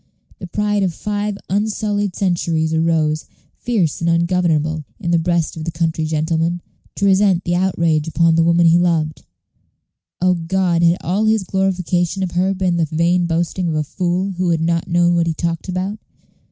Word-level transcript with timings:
The 0.39 0.47
pride 0.47 0.81
of 0.81 0.95
five 0.95 1.37
unsullied 1.47 2.15
centuries 2.15 2.73
arose, 2.73 3.27
fierce 3.59 4.01
and 4.01 4.09
ungovernable, 4.09 4.83
in 4.99 5.11
the 5.11 5.19
breast 5.19 5.55
of 5.55 5.63
the 5.63 5.71
country 5.71 6.05
gentleman, 6.05 6.63
to 6.95 7.05
resent 7.05 7.43
this 7.43 7.53
outrage 7.53 8.07
upon 8.07 8.33
the 8.33 8.41
woman 8.43 8.65
he 8.65 8.79
loved. 8.79 9.21
O 10.19 10.33
God, 10.33 10.81
had 10.81 10.97
all 11.01 11.25
his 11.25 11.43
glorification 11.43 12.23
of 12.23 12.31
her 12.31 12.55
been 12.55 12.77
the 12.77 12.85
vain 12.85 13.27
boasting 13.27 13.67
of 13.67 13.75
a 13.75 13.83
fool 13.83 14.31
who 14.37 14.49
had 14.49 14.61
not 14.61 14.87
known 14.87 15.13
what 15.13 15.27
he 15.27 15.35
talked 15.35 15.69
about? 15.69 15.99